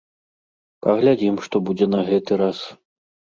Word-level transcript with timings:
Паглядзім, 0.85 1.35
што 1.49 1.55
будзе 1.67 1.85
на 1.93 2.01
гэты 2.09 2.41
раз. 2.45 2.65